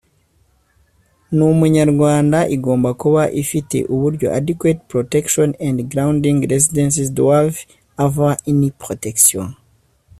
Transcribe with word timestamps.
n 1.35 1.37
umuryango 1.51 2.05
igomba 2.55 2.89
kuba 3.01 3.23
ifite 3.41 3.77
uburyo 3.93 4.27
adequate 4.39 4.81
protection 4.91 5.47
and 5.67 5.77
grounding 5.91 6.37
r 6.49 6.53
sidences 6.65 7.09
doivent 7.19 7.65
avoir 8.05 8.33
une 8.51 8.69
protection 8.83 9.45